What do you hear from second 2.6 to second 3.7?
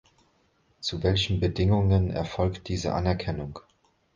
diese Anerkennung?